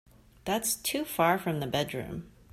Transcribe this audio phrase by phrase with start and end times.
[0.45, 2.31] That's too far from the bedroom.